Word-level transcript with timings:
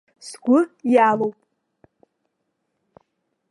Сгәы 0.27 0.59
иалоуп. 0.93 1.37